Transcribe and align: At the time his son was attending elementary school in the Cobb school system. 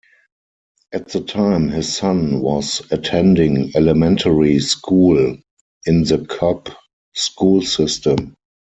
At 0.93 1.09
the 1.09 1.21
time 1.21 1.67
his 1.67 1.95
son 1.95 2.39
was 2.41 2.81
attending 2.89 3.71
elementary 3.75 4.57
school 4.57 5.37
in 5.85 6.03
the 6.05 6.25
Cobb 6.25 6.71
school 7.13 7.61
system. 7.61 8.35